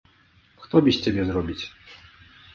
[0.63, 1.61] Хто без цябе зробіць?